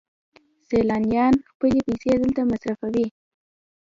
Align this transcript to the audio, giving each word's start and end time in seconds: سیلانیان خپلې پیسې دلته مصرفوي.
سیلانیان 0.67 1.33
خپلې 1.51 1.79
پیسې 1.87 2.11
دلته 2.23 2.41
مصرفوي. 2.51 3.05